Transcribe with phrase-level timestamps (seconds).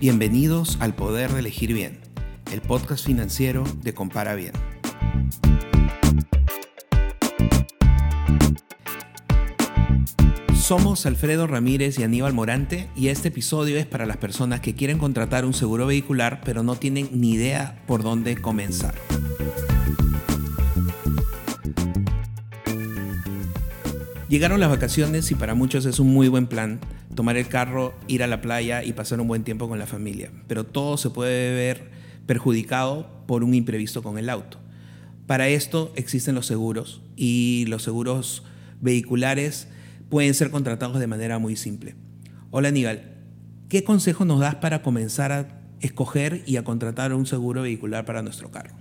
[0.00, 1.98] Bienvenidos al Poder de Elegir Bien,
[2.50, 4.54] el podcast financiero de Compara Bien.
[10.56, 14.96] Somos Alfredo Ramírez y Aníbal Morante y este episodio es para las personas que quieren
[14.96, 18.94] contratar un seguro vehicular pero no tienen ni idea por dónde comenzar.
[24.30, 26.78] Llegaron las vacaciones y para muchos es un muy buen plan
[27.16, 30.30] tomar el carro, ir a la playa y pasar un buen tiempo con la familia,
[30.46, 31.90] pero todo se puede ver
[32.26, 34.60] perjudicado por un imprevisto con el auto.
[35.26, 38.44] Para esto existen los seguros y los seguros
[38.80, 39.66] vehiculares
[40.08, 41.96] pueden ser contratados de manera muy simple.
[42.52, 43.16] Hola Aníbal,
[43.68, 48.22] ¿qué consejo nos das para comenzar a escoger y a contratar un seguro vehicular para
[48.22, 48.76] nuestro carro?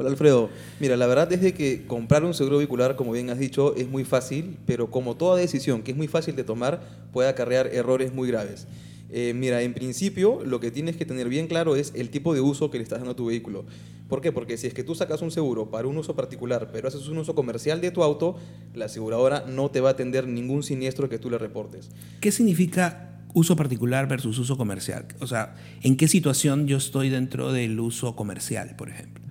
[0.00, 0.48] Hola Alfredo,
[0.78, 4.04] mira, la verdad es que comprar un seguro vehicular, como bien has dicho, es muy
[4.04, 6.80] fácil, pero como toda decisión que es muy fácil de tomar,
[7.12, 8.68] puede acarrear errores muy graves.
[9.10, 12.40] Eh, mira, en principio lo que tienes que tener bien claro es el tipo de
[12.40, 13.64] uso que le estás dando a tu vehículo.
[14.08, 14.30] ¿Por qué?
[14.30, 17.18] Porque si es que tú sacas un seguro para un uso particular, pero haces un
[17.18, 18.36] uso comercial de tu auto,
[18.76, 21.90] la aseguradora no te va a atender ningún siniestro que tú le reportes.
[22.20, 25.06] ¿Qué significa uso particular versus uso comercial?
[25.18, 29.27] O sea, ¿en qué situación yo estoy dentro del uso comercial, por ejemplo?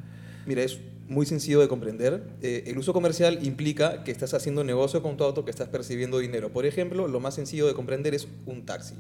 [0.48, 2.24] Mira, es muy sencillo de comprender.
[2.42, 6.20] Eh, el uso comercial implica que estás haciendo negocio con tu auto, que estás percibiendo
[6.20, 6.52] dinero.
[6.52, 8.96] Por ejemplo, lo más sencillo de comprender es un taxi.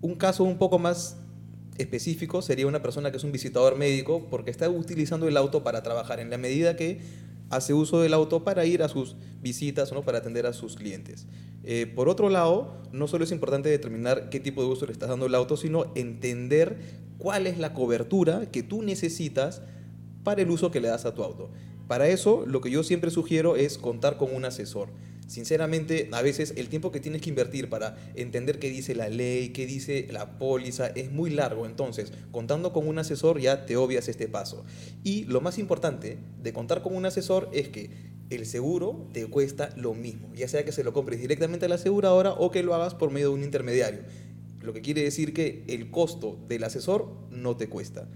[0.00, 1.18] Un caso un poco más
[1.78, 5.82] específico sería una persona que es un visitador médico porque está utilizando el auto para
[5.82, 7.00] trabajar en la medida que
[7.50, 11.26] hace uso del auto para ir a sus visitas o para atender a sus clientes.
[11.64, 15.08] Eh, por otro lado, no solo es importante determinar qué tipo de uso le estás
[15.08, 16.78] dando al auto, sino entender
[17.18, 19.62] cuál es la cobertura que tú necesitas
[20.26, 21.50] para el uso que le das a tu auto.
[21.86, 24.88] Para eso, lo que yo siempre sugiero es contar con un asesor.
[25.28, 29.50] Sinceramente, a veces el tiempo que tienes que invertir para entender qué dice la ley,
[29.50, 31.64] qué dice la póliza, es muy largo.
[31.64, 34.64] Entonces, contando con un asesor ya te obvias este paso.
[35.04, 37.90] Y lo más importante de contar con un asesor es que
[38.28, 41.76] el seguro te cuesta lo mismo, ya sea que se lo compres directamente a la
[41.76, 44.00] aseguradora o que lo hagas por medio de un intermediario.
[44.60, 48.08] Lo que quiere decir que el costo del asesor no te cuesta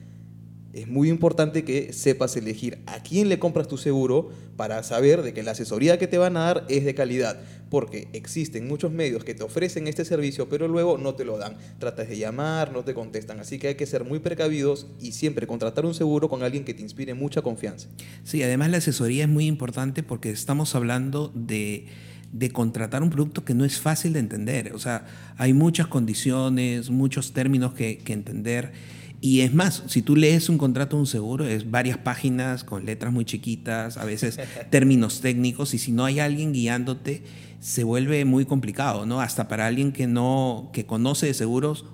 [0.73, 5.33] es muy importante que sepas elegir a quién le compras tu seguro para saber de
[5.33, 9.25] que la asesoría que te van a dar es de calidad, porque existen muchos medios
[9.25, 11.57] que te ofrecen este servicio, pero luego no te lo dan.
[11.79, 15.47] Tratas de llamar, no te contestan, así que hay que ser muy precavidos y siempre
[15.47, 17.89] contratar un seguro con alguien que te inspire mucha confianza.
[18.23, 21.87] Sí, además la asesoría es muy importante porque estamos hablando de
[22.53, 24.73] contratar un producto que no es fácil de entender.
[24.75, 28.73] O sea, hay muchas condiciones, muchos términos que entender
[29.21, 32.87] y es más, si tú lees un contrato de un seguro, es varias páginas con
[32.87, 34.39] letras muy chiquitas, a veces
[34.71, 37.23] términos técnicos, y si no hay alguien guiándote,
[37.61, 39.21] se vuelve muy complicado, ¿no?
[39.21, 41.85] Hasta para alguien que no, que conoce de seguros,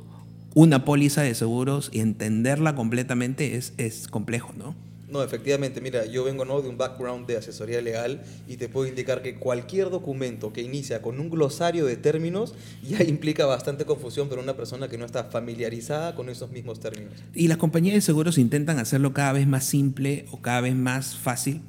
[0.55, 4.77] una póliza de seguros y entenderla completamente es, es complejo, ¿no?
[5.09, 6.61] No, efectivamente, mira, yo vengo ¿no?
[6.63, 11.01] de un background de asesoría legal y te puedo indicar que cualquier documento que inicia
[11.01, 15.25] con un glosario de términos ya implica bastante confusión para una persona que no está
[15.25, 17.13] familiarizada con esos mismos términos.
[17.35, 21.17] Y las compañías de seguros intentan hacerlo cada vez más simple o cada vez más
[21.17, 21.63] fácil,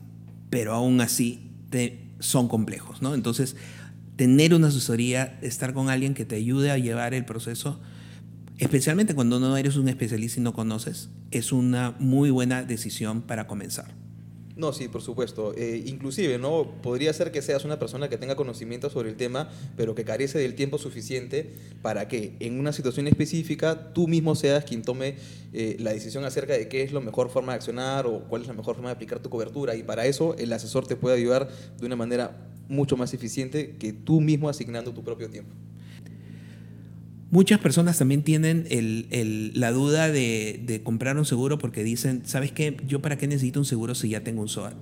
[0.49, 1.43] pero aún así
[2.19, 3.13] son complejos, ¿no?
[3.13, 3.55] Entonces,
[4.15, 7.79] tener una asesoría, estar con alguien que te ayude a llevar el proceso,
[8.57, 13.47] especialmente cuando no eres un especialista y no conoces, es una muy buena decisión para
[13.47, 13.95] comenzar.
[14.57, 15.53] No, sí, por supuesto.
[15.55, 16.81] Eh, inclusive, ¿no?
[16.81, 20.39] Podría ser que seas una persona que tenga conocimiento sobre el tema, pero que carece
[20.39, 21.53] del tiempo suficiente
[21.83, 25.17] para que en una situación específica tú mismo seas quien tome
[25.53, 28.47] eh, la decisión acerca de qué es la mejor forma de accionar o cuál es
[28.47, 29.75] la mejor forma de aplicar tu cobertura.
[29.75, 33.93] Y para eso el asesor te puede ayudar de una manera mucho más eficiente que
[33.93, 35.53] tú mismo asignando tu propio tiempo.
[37.29, 38.65] Muchas personas también tienen
[39.53, 42.77] la duda de, comprar un seguro porque dicen, ¿sabes qué?
[42.87, 44.73] ¿Yo para qué necesito un seguro si ya tengo un SOAT?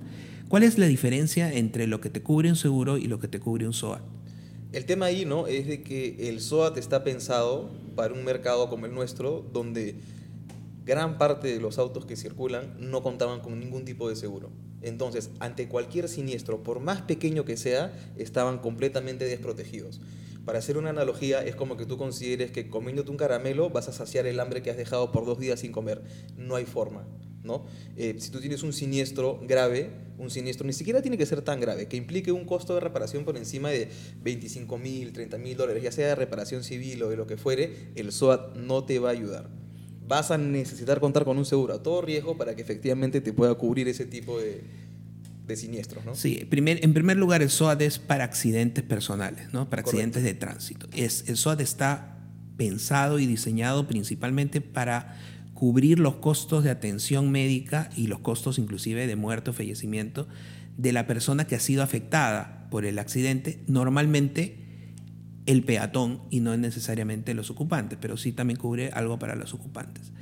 [0.48, 3.40] ¿Cuál es la diferencia entre lo que te cubre un seguro y lo que te
[3.40, 4.00] cubre un SOAT?
[4.72, 5.48] El tema ahí, ¿no?
[5.48, 9.96] Es de que el SOAT está pensado para un mercado como el nuestro, donde
[10.84, 14.50] gran parte de los autos que circulan no contaban con ningún tipo de seguro.
[14.82, 20.00] Entonces, ante cualquier siniestro, por más pequeño que sea, estaban completamente desprotegidos.
[20.46, 23.92] Para hacer una analogía, es como que tú consideres que comiéndote un caramelo vas a
[23.92, 26.02] saciar el hambre que has dejado por dos días sin comer.
[26.36, 27.04] No hay forma.
[27.42, 27.64] ¿no?
[27.96, 31.60] Eh, si tú tienes un siniestro grave, un siniestro ni siquiera tiene que ser tan
[31.60, 33.88] grave, que implique un costo de reparación por encima de
[34.22, 37.90] 25 mil, 30 mil dólares, ya sea de reparación civil o de lo que fuere,
[37.96, 39.48] el SOAT no te va a ayudar.
[40.06, 43.54] Vas a necesitar contar con un seguro a todo riesgo para que efectivamente te pueda
[43.56, 44.62] cubrir ese tipo de,
[45.46, 46.14] de siniestros, ¿no?
[46.14, 49.70] Sí, primer, en primer lugar el SOAT es para accidentes personales, ¿no?
[49.70, 50.88] Para accidentes de tránsito.
[50.92, 52.18] Es, el SOAT está
[52.56, 55.16] pensado y diseñado principalmente para
[55.54, 60.28] cubrir los costos de atención médica y los costos inclusive de muerte o fallecimiento
[60.76, 64.58] de la persona que ha sido afectada por el accidente, normalmente
[65.46, 70.12] el peatón y no necesariamente los ocupantes, pero sí también cubre algo para los ocupantes.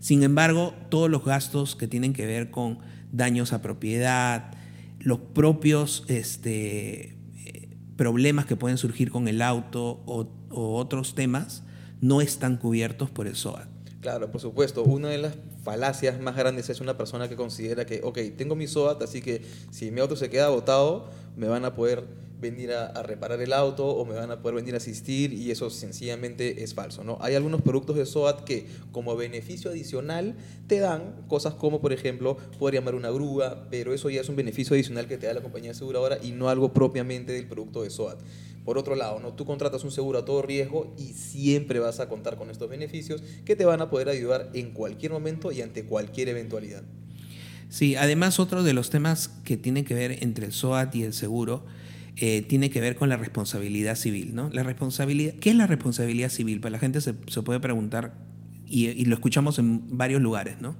[0.00, 2.80] Sin embargo, todos los gastos que tienen que ver con
[3.12, 4.53] daños a propiedad,
[5.04, 7.16] los propios este,
[7.96, 11.62] problemas que pueden surgir con el auto o, o otros temas,
[12.00, 13.68] no están cubiertos por el SOAT.
[14.00, 14.82] Claro, por supuesto.
[14.82, 18.66] Una de las falacias más grandes es una persona que considera que, ok, tengo mi
[18.66, 22.04] SOAT, así que si mi auto se queda botado, me van a poder
[22.40, 25.70] venir a, reparar el auto o me van a poder venir a asistir y eso
[25.70, 27.04] sencillamente es falso.
[27.04, 27.18] ¿no?
[27.20, 30.34] Hay algunos productos de SOAT que como beneficio adicional
[30.66, 34.36] te dan cosas como, por ejemplo, poder llamar una grúa, pero eso ya es un
[34.36, 37.90] beneficio adicional que te da la compañía aseguradora y no algo propiamente del producto de
[37.90, 38.20] SOAT.
[38.64, 39.34] Por otro lado, ¿no?
[39.34, 43.22] tú contratas un seguro a todo riesgo y siempre vas a contar con estos beneficios
[43.44, 46.82] que te van a poder ayudar en cualquier momento y ante cualquier eventualidad.
[47.68, 51.12] Sí, además otro de los temas que tienen que ver entre el SOAT y el
[51.12, 51.64] seguro
[52.16, 54.34] eh, tiene que ver con la responsabilidad civil.
[54.34, 54.50] ¿no?
[54.50, 56.60] La responsabilidad, ¿Qué es la responsabilidad civil?
[56.60, 58.14] Pues la gente se, puede preguntar
[58.66, 60.60] y, lo escuchamos en varios lugares.
[60.60, 60.76] ¿no?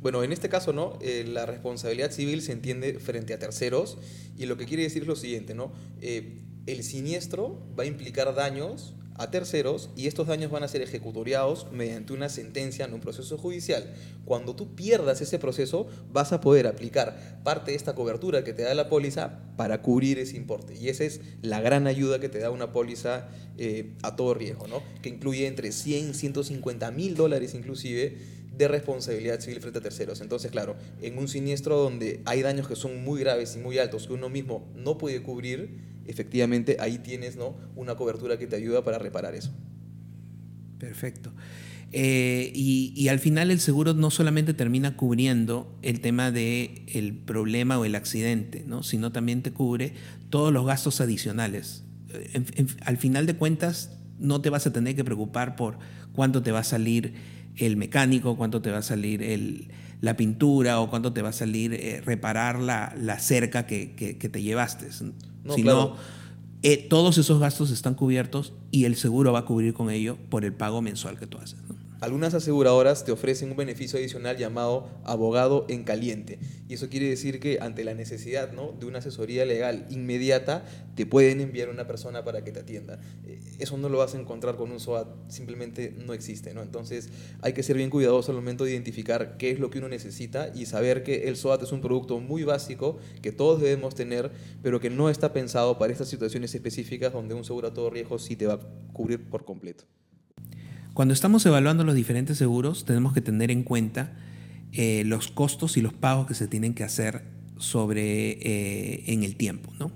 [0.00, 0.98] Bueno, en este caso, ¿no?
[1.00, 3.98] Eh, la responsabilidad civil se entiende frente a terceros
[4.36, 5.72] y lo que quiere decir es lo siguiente, ¿no?
[6.00, 10.82] Eh, el siniestro va a implicar daños a terceros y estos daños van a ser
[10.82, 13.92] ejecutoriados mediante una sentencia en un proceso judicial.
[14.24, 18.62] Cuando tú pierdas ese proceso, vas a poder aplicar parte de esta cobertura que te
[18.62, 20.74] da la póliza para cubrir ese importe.
[20.76, 23.28] Y esa es la gran ayuda que te da una póliza
[23.58, 24.82] eh, a todo riesgo, ¿no?
[25.02, 28.16] que incluye entre 100 y 150 mil dólares inclusive
[28.56, 30.20] de responsabilidad civil frente a terceros.
[30.20, 34.06] Entonces, claro, en un siniestro donde hay daños que son muy graves y muy altos
[34.06, 37.56] que uno mismo no puede cubrir, efectivamente ahí tienes ¿no?
[37.74, 39.52] una cobertura que te ayuda para reparar eso.
[40.78, 41.32] Perfecto.
[41.92, 47.78] Eh, y, al final el seguro no solamente termina cubriendo el tema del el problema
[47.78, 48.82] o el accidente, ¿no?
[48.82, 49.94] sino también te cubre
[50.28, 51.84] todos los gastos adicionales.
[52.84, 55.78] al final de cuentas, no te vas a tener que preocupar por
[56.12, 57.14] cuánto te va a salir
[57.56, 59.68] el mecánico, cuánto te va a salir el,
[60.00, 64.14] la pintura o cuánto te va a salir eh, reparar la, la cerca que, que,
[64.14, 64.88] te llevaste.
[65.46, 65.96] No, sino
[66.62, 70.44] eh, todos esos gastos están cubiertos y el seguro va a cubrir con ello por
[70.44, 71.58] el pago mensual que tú haces.
[71.98, 76.38] Algunas aseguradoras te ofrecen un beneficio adicional llamado abogado en caliente.
[76.68, 78.72] Y eso quiere decir que ante la necesidad ¿no?
[78.78, 82.98] de una asesoría legal inmediata, te pueden enviar una persona para que te atienda.
[83.26, 86.52] Eh, eso no lo vas a encontrar con un SOAT, simplemente no existe.
[86.52, 86.60] ¿no?
[86.60, 87.08] Entonces
[87.40, 90.52] hay que ser bien cuidadoso al momento de identificar qué es lo que uno necesita
[90.54, 94.30] y saber que el SOAT es un producto muy básico que todos debemos tener,
[94.62, 98.18] pero que no está pensado para estas situaciones específicas donde un seguro a todo riesgo
[98.18, 98.60] sí te va a
[98.92, 99.84] cubrir por completo.
[100.96, 104.14] Cuando estamos evaluando los diferentes seguros, tenemos que tener en cuenta
[104.72, 107.22] eh, los costos y los pagos que se tienen que hacer
[107.58, 109.70] sobre, eh, en el tiempo.
[109.78, 109.92] ¿no?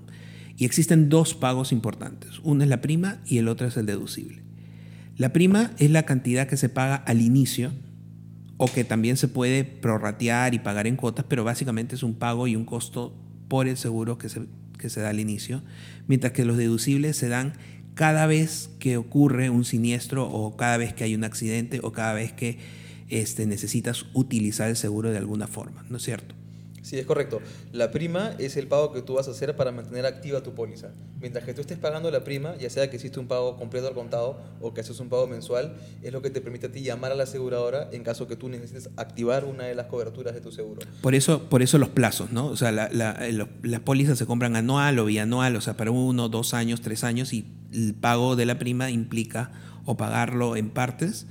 [0.57, 2.39] Y existen dos pagos importantes.
[2.43, 4.43] Uno es la prima y el otro es el deducible.
[5.17, 7.71] La prima es la cantidad que se paga al inicio
[8.57, 12.45] o que también se puede prorratear y pagar en cuotas, pero básicamente es un pago
[12.45, 13.17] y un costo
[13.47, 14.41] por el seguro que se,
[14.77, 15.63] que se da al inicio,
[16.05, 17.53] mientras que los deducibles se dan
[17.93, 22.13] cada vez que ocurre un siniestro o cada vez que hay un accidente o cada
[22.13, 22.57] vez que
[23.09, 26.35] este, necesitas utilizar el seguro de alguna forma, ¿no es cierto?
[26.81, 27.41] Sí, es correcto.
[27.71, 30.89] La prima es el pago que tú vas a hacer para mantener activa tu póliza.
[31.19, 33.93] Mientras que tú estés pagando la prima, ya sea que hiciste un pago completo al
[33.93, 37.11] contado o que haces un pago mensual, es lo que te permite a ti llamar
[37.11, 40.51] a la aseguradora en caso que tú necesites activar una de las coberturas de tu
[40.51, 40.81] seguro.
[41.01, 42.47] Por eso, por eso los plazos, ¿no?
[42.47, 46.53] O sea, la, las pólizas se compran anual o bianual, o sea, para uno, dos
[46.53, 49.51] años, tres años, y el pago de la prima implica
[49.85, 51.27] o pagarlo en partes,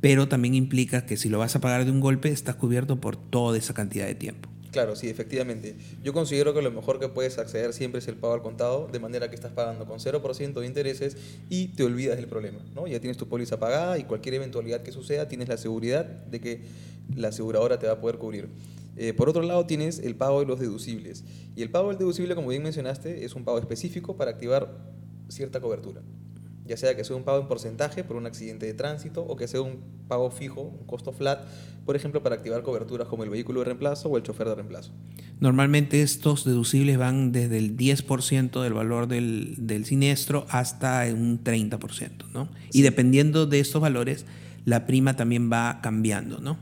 [0.00, 3.16] pero también implica que si lo vas a pagar de un golpe, estás cubierto por
[3.16, 4.48] toda esa cantidad de tiempo.
[4.70, 5.74] Claro, sí, efectivamente.
[6.02, 9.00] Yo considero que lo mejor que puedes acceder siempre es el pago al contado, de
[9.00, 11.16] manera que estás pagando con 0% de intereses
[11.48, 12.60] y te olvidas del problema.
[12.74, 12.86] ¿no?
[12.86, 16.60] Ya tienes tu póliza pagada y cualquier eventualidad que suceda, tienes la seguridad de que
[17.16, 18.48] la aseguradora te va a poder cubrir.
[18.96, 21.24] Eh, por otro lado, tienes el pago de los deducibles.
[21.56, 24.72] Y el pago del deducible, como bien mencionaste, es un pago específico para activar
[25.28, 26.00] cierta cobertura
[26.70, 29.48] ya sea que sea un pago en porcentaje por un accidente de tránsito o que
[29.48, 31.40] sea un pago fijo, un costo flat,
[31.84, 34.92] por ejemplo, para activar coberturas como el vehículo de reemplazo o el chofer de reemplazo.
[35.40, 42.30] Normalmente estos deducibles van desde el 10% del valor del, del, siniestro hasta un 30%,
[42.32, 42.48] ¿no?
[42.72, 44.24] Y dependiendo de estos valores,
[44.64, 46.56] la prima también va cambiando, ¿no?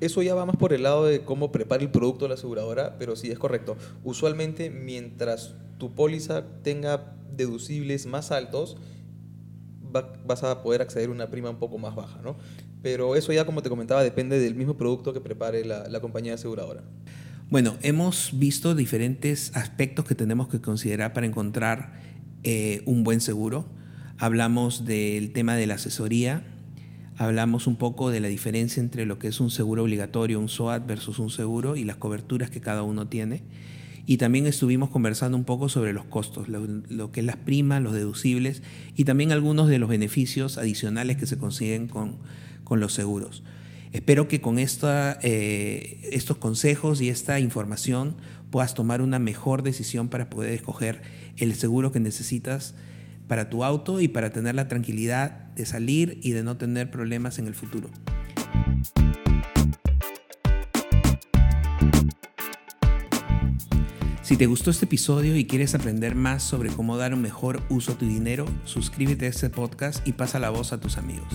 [0.00, 3.14] Eso ya va más por el lado de cómo prepara el producto la aseguradora, pero
[3.14, 3.76] sí es correcto.
[4.02, 8.76] Usualmente, mientras tu póliza tenga deducibles más altos,
[10.26, 12.36] vas a poder acceder a una prima un poco más baja, ¿no?
[12.82, 16.82] Pero eso ya, como te comentaba, depende del mismo producto que prepare la, compañía aseguradora.
[17.50, 22.00] Bueno, hemos visto diferentes aspectos que tenemos que considerar para encontrar
[22.44, 23.66] eh, un buen seguro.
[24.18, 26.42] Hablamos del tema de la asesoría,
[27.16, 30.86] hablamos un poco de la diferencia entre lo que es un seguro obligatorio, un SOAT
[30.86, 33.42] versus un seguro y las coberturas que cada uno tiene.
[34.08, 37.92] Y también estuvimos conversando un poco sobre los costos, lo, que es las primas, los
[37.92, 38.62] deducibles
[38.96, 42.16] y también algunos de los beneficios adicionales que se consiguen con,
[42.64, 43.42] con los seguros.
[43.92, 48.16] Espero que con esta, eh, estos consejos y esta información
[48.50, 51.02] puedas tomar una mejor decisión para poder escoger
[51.36, 52.74] el seguro que necesitas
[53.26, 57.38] para tu auto y para tener la tranquilidad de salir y de no tener problemas
[57.38, 57.90] en el futuro.
[64.28, 67.92] Si te gustó este episodio y quieres aprender más sobre cómo dar un mejor uso
[67.92, 71.32] a tu dinero, suscríbete a este podcast y pasa la voz a tus amigos.